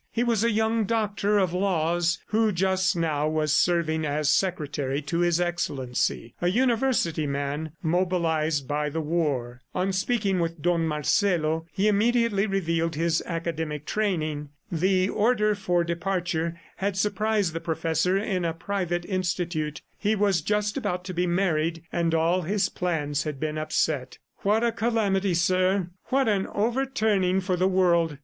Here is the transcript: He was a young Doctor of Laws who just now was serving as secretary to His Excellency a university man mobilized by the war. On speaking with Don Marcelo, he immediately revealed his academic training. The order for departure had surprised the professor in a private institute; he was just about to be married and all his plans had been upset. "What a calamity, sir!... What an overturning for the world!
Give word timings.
He 0.11 0.23
was 0.23 0.43
a 0.43 0.49
young 0.49 0.85
Doctor 0.85 1.37
of 1.37 1.53
Laws 1.53 2.17
who 2.29 2.51
just 2.51 2.95
now 2.95 3.27
was 3.27 3.53
serving 3.53 4.03
as 4.03 4.31
secretary 4.31 4.99
to 5.03 5.19
His 5.19 5.39
Excellency 5.39 6.33
a 6.41 6.47
university 6.47 7.27
man 7.27 7.73
mobilized 7.83 8.67
by 8.67 8.89
the 8.89 8.99
war. 8.99 9.61
On 9.75 9.93
speaking 9.93 10.39
with 10.39 10.59
Don 10.59 10.87
Marcelo, 10.87 11.67
he 11.71 11.87
immediately 11.87 12.47
revealed 12.47 12.95
his 12.95 13.21
academic 13.27 13.85
training. 13.85 14.49
The 14.71 15.07
order 15.07 15.53
for 15.53 15.83
departure 15.83 16.59
had 16.77 16.97
surprised 16.97 17.53
the 17.53 17.59
professor 17.59 18.17
in 18.17 18.43
a 18.43 18.55
private 18.55 19.05
institute; 19.05 19.83
he 19.99 20.15
was 20.15 20.41
just 20.41 20.77
about 20.77 21.03
to 21.05 21.13
be 21.13 21.27
married 21.27 21.83
and 21.91 22.15
all 22.15 22.41
his 22.41 22.69
plans 22.69 23.21
had 23.23 23.39
been 23.39 23.59
upset. 23.59 24.17
"What 24.39 24.63
a 24.63 24.71
calamity, 24.71 25.35
sir!... 25.35 25.89
What 26.05 26.27
an 26.27 26.47
overturning 26.47 27.39
for 27.41 27.55
the 27.55 27.67
world! 27.67 28.17